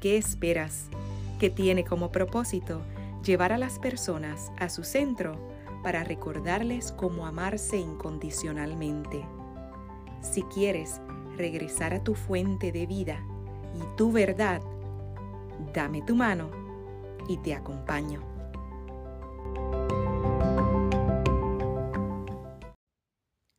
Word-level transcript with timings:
¿Qué 0.00 0.16
esperas? 0.16 0.88
que 1.40 1.50
tiene 1.50 1.84
como 1.84 2.12
propósito 2.12 2.82
llevar 3.24 3.52
a 3.52 3.58
las 3.58 3.78
personas 3.78 4.52
a 4.58 4.68
su 4.68 4.84
centro 4.84 5.40
para 5.82 6.04
recordarles 6.04 6.92
cómo 6.92 7.26
amarse 7.26 7.78
incondicionalmente. 7.78 9.24
Si 10.20 10.42
quieres 10.42 11.00
regresar 11.38 11.94
a 11.94 12.04
tu 12.04 12.14
fuente 12.14 12.70
de 12.70 12.86
vida 12.86 13.24
y 13.74 13.96
tu 13.96 14.12
verdad, 14.12 14.60
dame 15.72 16.02
tu 16.02 16.14
mano 16.14 16.50
y 17.26 17.38
te 17.38 17.54
acompaño. 17.54 18.22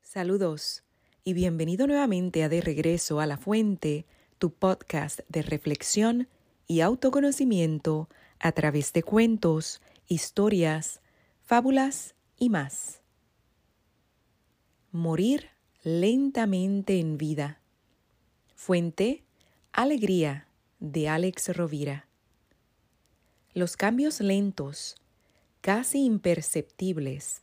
Saludos 0.00 0.82
y 1.24 1.34
bienvenido 1.34 1.86
nuevamente 1.86 2.42
a 2.42 2.48
De 2.48 2.62
Regreso 2.62 3.20
a 3.20 3.26
la 3.26 3.36
Fuente 3.36 4.06
tu 4.38 4.52
podcast 4.52 5.20
de 5.28 5.42
reflexión 5.42 6.28
y 6.66 6.80
autoconocimiento 6.80 8.08
a 8.38 8.52
través 8.52 8.92
de 8.92 9.02
cuentos, 9.02 9.80
historias, 10.08 11.00
fábulas 11.44 12.14
y 12.36 12.50
más. 12.50 13.00
Morir 14.92 15.50
lentamente 15.82 17.00
en 17.00 17.18
vida. 17.18 17.60
Fuente 18.54 19.22
Alegría 19.72 20.48
de 20.80 21.08
Alex 21.08 21.54
Rovira. 21.56 22.06
Los 23.54 23.76
cambios 23.76 24.20
lentos, 24.20 24.96
casi 25.60 26.04
imperceptibles, 26.04 27.42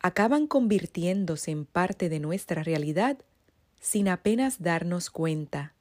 acaban 0.00 0.46
convirtiéndose 0.46 1.50
en 1.50 1.66
parte 1.66 2.08
de 2.08 2.20
nuestra 2.20 2.62
realidad 2.62 3.18
sin 3.80 4.08
apenas 4.08 4.62
darnos 4.62 5.10
cuenta 5.10 5.74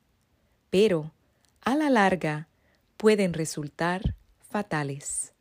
pero 0.69 1.11
a 1.61 1.75
la 1.75 1.89
larga 1.89 2.47
pueden 2.97 3.33
resultar 3.33 4.15
fatales. 4.49 5.33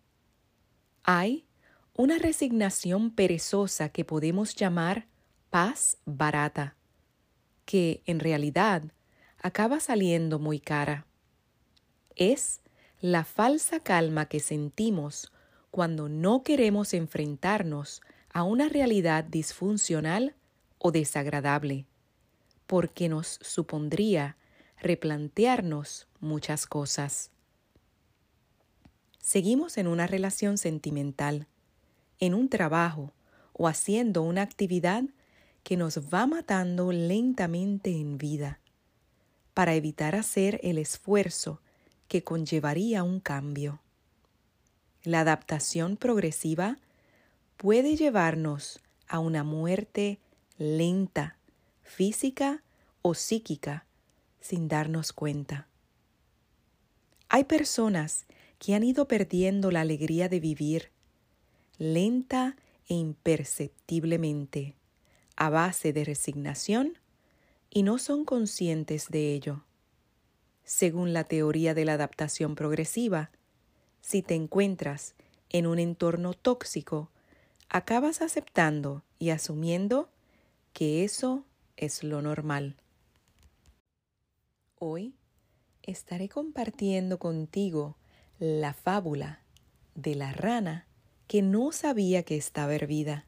Hay 1.03 1.45
una 1.95 2.19
resignación 2.19 3.11
perezosa 3.11 3.89
que 3.89 4.05
podemos 4.05 4.55
llamar 4.55 5.07
paz 5.51 5.99
barata, 6.05 6.77
que 7.65 8.03
en 8.07 8.21
realidad 8.21 8.83
acaba 9.43 9.81
saliendo 9.81 10.39
muy 10.39 10.61
cara. 10.61 11.07
Es 12.15 12.61
la 13.01 13.25
falsa 13.25 13.81
calma 13.81 14.27
que 14.27 14.41
sentimos 14.41 15.33
cuando 15.71 16.09
no 16.09 16.43
queremos 16.43 16.95
enfrentarnos 16.95 18.03
a 18.33 18.43
una 18.43 18.69
realidad 18.69 19.25
disfuncional 19.25 20.35
o 20.79 20.93
desagradable, 20.93 21.87
porque 22.67 23.09
nos 23.09 23.39
supondría 23.43 24.37
replantearnos 24.81 26.09
muchas 26.21 26.67
cosas. 26.67 27.31
Seguimos 29.21 29.77
en 29.77 29.87
una 29.89 30.07
relación 30.07 30.59
sentimental, 30.59 31.47
en 32.21 32.35
un 32.35 32.49
trabajo 32.49 33.13
o 33.53 33.69
haciendo 33.69 34.23
una 34.23 34.43
actividad 34.43 35.05
que 35.65 35.77
nos 35.77 35.99
va 36.13 36.27
matando 36.27 36.93
lentamente 36.93 37.91
en 37.91 38.17
vida, 38.17 38.61
para 39.53 39.75
evitar 39.75 40.15
hacer 40.15 40.61
el 40.63 40.79
esfuerzo 40.79 41.61
que 42.07 42.25
conllevaría 42.25 43.03
un 43.03 43.21
cambio. 43.21 43.81
La 45.03 45.21
adaptación 45.21 45.97
progresiva 45.97 46.79
puede 47.57 47.97
llevarnos 47.97 48.81
a 49.09 49.19
una 49.19 49.45
muerte 49.45 50.21
lenta, 50.57 51.37
física 51.83 52.63
o 53.03 53.15
psíquica, 53.15 53.85
sin 54.41 54.69
darnos 54.69 55.13
cuenta. 55.13 55.69
Hay 57.29 57.45
personas 57.45 58.27
que 58.59 58.75
han 58.75 58.83
ido 58.83 59.07
perdiendo 59.07 59.71
la 59.71 59.83
alegría 59.83 60.29
de 60.29 60.41
vivir, 60.41 60.91
lenta 61.79 62.57
e 62.89 62.95
imperceptiblemente, 62.95 64.75
a 65.37 65.51
base 65.51 65.93
de 65.93 66.05
resignación, 66.05 66.99
y 67.71 67.83
no 67.83 67.99
son 67.99 68.25
conscientes 68.25 69.09
de 69.09 69.35
ello. 69.35 69.65
Según 70.65 71.13
la 71.13 71.25
teoría 71.25 71.75
de 71.75 71.85
la 71.85 71.95
adaptación 71.95 72.55
progresiva, 72.55 73.31
si 74.01 74.23
te 74.23 74.35
encuentras 74.35 75.15
en 75.51 75.67
un 75.67 75.79
entorno 75.79 76.35
tóxico, 76.35 77.11
acabas 77.69 78.23
aceptando 78.23 79.03
y 79.19 79.31
asumiendo 79.31 80.09
que 80.73 81.05
eso 81.05 81.45
es 81.77 82.03
lo 82.03 82.23
normal. 82.23 82.77
Hoy 84.81 85.17
estaré 85.83 86.29
compartiendo 86.29 87.19
contigo 87.19 87.97
la 88.39 88.75
fábula 88.75 89.43
de 89.97 90.15
la 90.15 90.33
rana 90.33 90.87
que 91.27 91.43
no 91.43 91.73
sabía 91.73 92.23
que 92.23 92.37
estaba 92.37 92.77
hervida, 92.77 93.27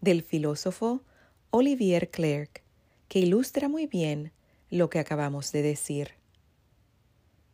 del 0.00 0.22
filósofo 0.22 1.02
Olivier 1.50 2.08
Clerc, 2.08 2.62
que 3.08 3.18
ilustra 3.18 3.68
muy 3.68 3.88
bien 3.88 4.30
lo 4.70 4.88
que 4.88 5.00
acabamos 5.00 5.50
de 5.50 5.62
decir. 5.62 6.12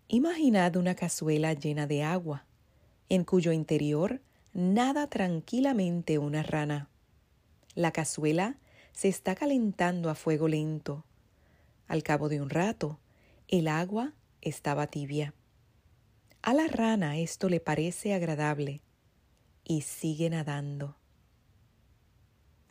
Imaginad 0.09 0.77
una 0.77 0.95
cazuela 0.95 1.55
llena 1.55 1.87
de 1.87 2.03
agua, 2.03 2.45
en 3.09 3.25
cuyo 3.25 3.53
interior 3.53 4.21
nada 4.53 5.07
tranquilamente 5.07 6.19
una 6.19 6.43
rana. 6.43 6.91
La 7.75 7.93
cazuela 7.93 8.59
se 8.93 9.09
está 9.09 9.35
calentando 9.35 10.11
a 10.11 10.15
fuego 10.15 10.49
lento. 10.49 11.07
Al 11.89 12.03
cabo 12.03 12.29
de 12.29 12.43
un 12.43 12.51
rato, 12.51 12.99
el 13.53 13.69
agua 13.69 14.15
estaba 14.41 14.87
tibia. 14.87 15.35
A 16.41 16.55
la 16.55 16.69
rana 16.69 17.19
esto 17.19 17.51
le 17.51 17.61
parece 17.61 18.15
agradable 18.15 18.81
y 19.63 19.83
sigue 19.83 20.31
nadando. 20.31 20.97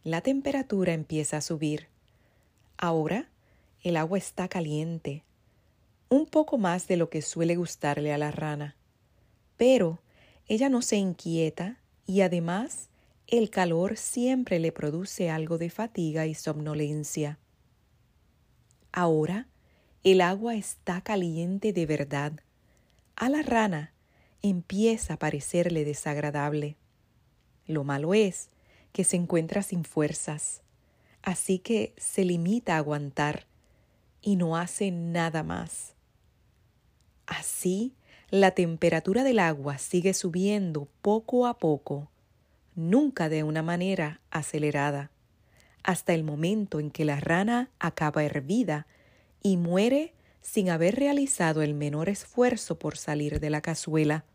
La 0.04 0.22
temperatura 0.22 0.94
empieza 0.94 1.38
a 1.38 1.42
subir. 1.42 1.88
Ahora 2.78 3.30
el 3.84 3.96
agua 3.96 4.18
está 4.18 4.48
caliente, 4.48 5.24
un 6.10 6.26
poco 6.26 6.58
más 6.58 6.88
de 6.88 6.98
lo 6.98 7.12
que 7.12 7.22
suele 7.22 7.58
gustarle 7.58 8.12
a 8.12 8.18
la 8.18 8.32
rana, 8.32 8.76
pero 9.58 10.00
ella 10.48 10.68
no 10.68 10.82
se 10.82 10.96
inquieta 10.96 11.78
y 12.08 12.22
además 12.22 12.90
el 13.28 13.52
calor 13.52 13.98
siempre 13.98 14.58
le 14.58 14.72
produce 14.72 15.30
algo 15.30 15.60
de 15.60 15.70
fatiga 15.70 16.26
y 16.26 16.34
somnolencia. 16.34 17.38
Ahora 18.92 19.48
el 20.04 20.22
agua 20.22 20.56
está 20.56 21.02
caliente 21.02 21.74
de 21.74 21.86
verdad. 21.86 22.34
A 23.16 23.30
la 23.30 23.44
rana 23.44 23.94
empieza 24.42 25.14
a 25.14 25.18
parecerle 25.18 25.86
desagradable. 25.86 26.76
Lo 27.68 27.84
malo 27.84 28.16
es 28.16 28.50
que 28.94 29.04
se 29.04 29.16
encuentra 29.16 29.62
sin 29.62 29.84
fuerzas, 29.84 30.64
así 31.22 31.60
que 31.60 31.94
se 31.98 32.26
limita 32.26 32.76
a 32.76 32.78
aguantar 32.78 33.46
y 34.22 34.38
no 34.38 34.58
hace 34.58 34.90
nada 34.90 35.44
más. 35.44 35.94
Así, 37.28 37.94
la 38.32 38.52
temperatura 38.52 39.24
del 39.24 39.38
agua 39.38 39.78
sigue 39.78 40.16
subiendo 40.16 40.88
poco 41.04 41.46
a 41.46 41.60
poco, 41.60 42.10
nunca 42.76 43.30
de 43.30 43.44
una 43.44 43.62
manera 43.62 44.20
acelerada, 44.32 45.12
hasta 45.84 46.14
el 46.14 46.24
momento 46.24 46.80
en 46.80 46.90
que 46.90 47.06
la 47.06 47.20
rana 47.20 47.70
acaba 47.80 48.24
hervida 48.24 48.88
y 49.42 49.58
muere 49.58 50.14
sin 50.42 50.70
haber 50.70 50.96
realizado 50.96 51.62
el 51.62 51.74
menor 51.74 52.10
esfuerzo 52.10 52.80
por 52.80 52.98
salir 52.98 53.40
de 53.40 53.50
la 53.50 53.62
cazuela. 53.62 54.26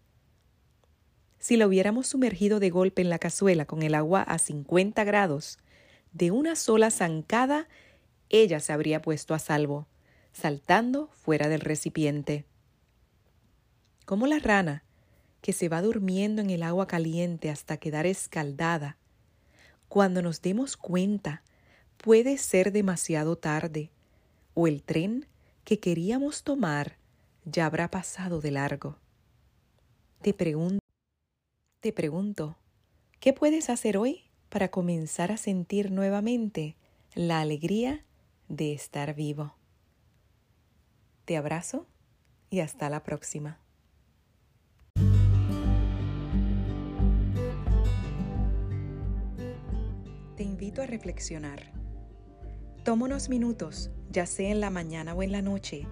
Si 1.39 1.57
la 1.57 1.67
hubiéramos 1.67 2.07
sumergido 2.07 2.61
de 2.61 2.71
golpe 2.71 3.03
en 3.03 3.11
la 3.11 3.19
cazuela 3.19 3.67
con 3.67 3.83
el 3.83 3.95
agua 3.95 4.23
a 4.23 4.39
50 4.39 5.05
grados, 5.05 5.59
de 6.13 6.31
una 6.31 6.57
sola 6.57 6.91
zancada, 6.91 7.69
ella 8.31 8.61
se 8.61 8.73
habría 8.73 9.03
puesto 9.03 9.35
a 9.35 9.39
salvo, 9.39 9.87
saltando 10.33 11.09
fuera 11.13 11.49
del 11.49 11.61
recipiente. 11.61 12.47
Como 14.05 14.27
la 14.27 14.39
rana, 14.39 14.83
que 15.41 15.53
se 15.53 15.69
va 15.69 15.83
durmiendo 15.83 16.43
en 16.43 16.51
el 16.51 16.63
agua 16.63 16.87
caliente 16.87 17.51
hasta 17.51 17.77
quedar 17.77 18.07
escaldada, 18.07 18.97
cuando 19.89 20.23
nos 20.23 20.43
demos 20.43 20.77
cuenta, 20.77 21.43
puede 21.97 22.39
ser 22.39 22.73
demasiado 22.73 23.37
tarde, 23.37 23.91
o 24.57 24.67
el 24.67 24.83
tren 24.83 25.27
que 25.65 25.79
queríamos 25.79 26.43
tomar 26.43 26.97
ya 27.45 27.67
habrá 27.67 27.91
pasado 27.91 28.41
de 28.41 28.51
largo. 28.51 28.97
Te 30.23 30.33
pregunto, 30.33 30.81
te 31.81 31.93
pregunto, 31.93 32.57
¿qué 33.21 33.35
puedes 33.35 33.69
hacer 33.69 33.99
hoy 33.99 34.25
para 34.49 34.71
comenzar 34.71 35.31
a 35.31 35.37
sentir 35.37 35.93
nuevamente 35.93 36.75
la 37.15 37.41
alegría 37.41 38.05
de 38.49 38.73
estar 38.73 39.15
vivo? 39.15 39.55
Te 41.27 41.37
abrazo 41.37 41.87
y 42.49 42.61
hasta 42.61 42.89
la 42.89 43.03
próxima. 43.03 43.61
Te 50.37 50.43
invito 50.43 50.81
a 50.81 50.87
reflexionar. 50.87 51.76
Toma 52.87 53.07
unos 53.07 53.29
minutos, 53.29 53.91
ya 54.13 54.27
sea 54.27 54.49
en 54.49 54.61
la 54.61 54.71
mañana 54.71 55.13
o 55.13 55.25
en 55.25 55.33
la 55.33 55.43
noche, 55.43 55.89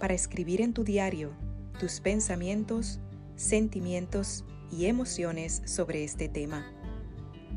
para 0.00 0.12
escribir 0.12 0.60
en 0.60 0.74
tu 0.74 0.82
diario 0.82 1.30
tus 1.78 2.00
pensamientos, 2.00 2.98
sentimientos 3.36 4.44
y 4.72 4.86
emociones 4.86 5.62
sobre 5.66 6.02
este 6.02 6.28
tema. 6.28 6.66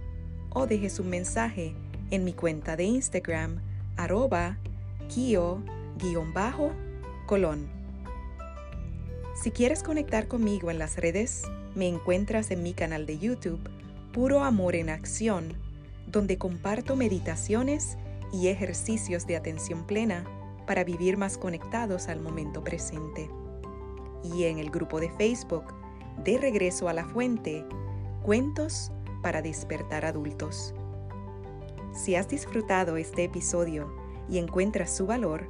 o 0.51 0.67
dejes 0.67 1.01
un 1.01 1.09
mensaje 1.09 1.75
en 2.11 2.25
mi 2.25 2.35
cuenta 2.35 2.77
de 2.77 2.85
Instagram 2.85 3.63
arroba 3.97 4.59
kio-colón. 5.09 5.63
Si 9.43 9.51
quieres 9.51 9.83
conectar 9.83 10.29
conmigo 10.29 10.71
en 10.71 10.79
las 10.79 10.99
redes, 10.99 11.45
me 11.75 11.89
encuentras 11.89 12.51
en 12.51 12.63
mi 12.63 12.75
canal 12.75 13.07
de 13.07 13.19
YouTube 13.19 13.61
Puro 14.13 14.45
Amor 14.45 14.75
en 14.75 14.91
Acción, 14.91 15.55
donde 16.07 16.37
comparto 16.37 16.95
meditaciones 16.95 17.97
y 18.33 18.49
ejercicios 18.49 19.27
de 19.27 19.37
atención 19.37 19.85
plena 19.87 20.25
para 20.67 20.85
vivir 20.85 21.17
más 21.17 21.39
conectados 21.39 22.09
al 22.09 22.21
momento 22.21 22.63
presente. 22.63 23.31
Y 24.23 24.45
en 24.45 24.59
el 24.59 24.71
grupo 24.71 25.01
de 25.01 25.11
Facebook, 25.11 25.65
De 26.25 26.39
Regreso 26.39 26.89
a 26.89 26.93
la 26.93 27.05
Fuente, 27.05 27.65
Cuentos 28.23 28.93
para 29.23 29.41
despertar 29.41 30.05
adultos. 30.05 30.75
Si 31.95 32.15
has 32.15 32.29
disfrutado 32.29 32.97
este 32.97 33.25
episodio 33.25 33.93
y 34.29 34.39
encuentras 34.39 34.95
su 34.95 35.07
valor, 35.07 35.49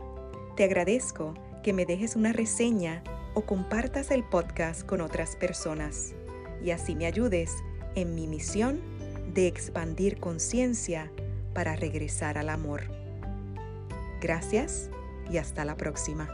te 0.57 0.65
agradezco 0.65 1.35
que 1.63 1.73
me 1.73 1.85
dejes 1.85 2.15
una 2.15 2.33
reseña 2.33 3.03
o 3.35 3.43
compartas 3.43 4.11
el 4.11 4.25
podcast 4.25 4.85
con 4.85 5.01
otras 5.01 5.37
personas 5.37 6.15
y 6.63 6.71
así 6.71 6.95
me 6.95 7.07
ayudes 7.07 7.53
en 7.95 8.15
mi 8.15 8.27
misión 8.27 8.81
de 9.35 9.47
expandir 9.47 10.19
conciencia 10.19 11.11
para 11.59 11.75
regresar 11.75 12.39
al 12.39 12.51
amor. 12.51 12.83
Gracias 14.21 14.91
y 15.29 15.39
hasta 15.39 15.65
la 15.65 15.77
próxima. 15.77 16.29